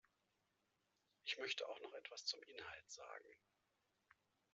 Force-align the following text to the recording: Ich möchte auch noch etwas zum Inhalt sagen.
Ich 1.25 1.37
möchte 1.37 1.69
auch 1.69 1.79
noch 1.81 1.93
etwas 1.93 2.25
zum 2.25 2.41
Inhalt 2.41 2.89
sagen. 2.89 3.35